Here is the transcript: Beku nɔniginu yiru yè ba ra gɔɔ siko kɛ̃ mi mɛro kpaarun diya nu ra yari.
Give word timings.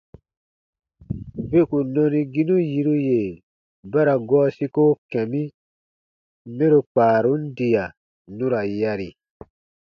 Beku 1.49 1.77
nɔniginu 1.93 2.55
yiru 2.71 2.95
yè 3.07 3.21
ba 3.91 3.99
ra 4.07 4.15
gɔɔ 4.27 4.45
siko 4.55 4.83
kɛ̃ 5.11 5.23
mi 5.31 5.41
mɛro 6.55 6.79
kpaarun 6.91 7.41
diya 7.57 7.85
nu 8.35 8.45
ra 8.53 8.61
yari. 8.79 9.09